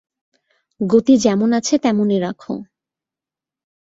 [0.81, 2.53] গতি যেমন আছে তেমনই রাখো।